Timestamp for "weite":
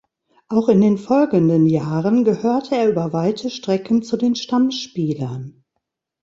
3.13-3.51